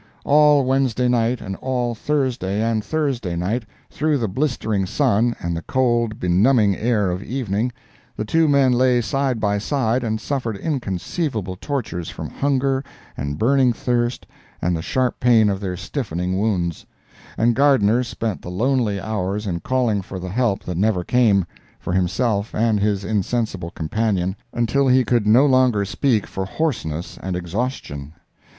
[0.25, 5.61] All Wednesday night, and all Thursday and Thursday night, through the blistering sun, and the
[5.61, 7.71] cold, benumbing air of evening,
[8.15, 12.83] the two men lay side by side and suffered inconceivable tortures from hunger
[13.15, 14.25] and burning thirst
[14.59, 16.83] and the sharp pain of their stiffening wounds;
[17.37, 21.45] and Gardner spent the lonely hours in calling for the help that never came,
[21.79, 27.35] for himself and his insensible companion, until he could no longer speak for hoarseness and
[27.35, 28.13] exhaustion.